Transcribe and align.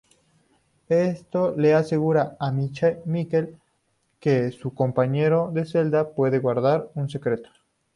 Esto 0.89 1.53
le 1.55 1.75
asegura 1.75 2.35
a 2.39 2.51
Michael 2.51 3.59
que 4.19 4.49
su 4.51 4.73
compañero 4.73 5.51
de 5.53 5.63
celda 5.67 6.15
puede 6.15 6.39
guardar 6.39 6.89
un 6.95 7.07
secreto. 7.07 7.51